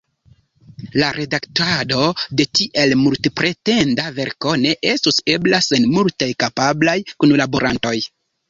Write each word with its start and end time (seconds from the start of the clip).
La 1.01 1.09
redaktado 1.17 2.07
de 2.41 2.47
tiel 2.59 2.95
multpretenda 3.03 4.07
verko 4.17 4.55
ne 4.65 4.73
estus 4.95 5.23
ebla 5.37 5.63
sen 5.69 5.89
multaj 5.99 6.33
kapablaj 6.47 7.01
kunlaborantoj. 7.23 7.97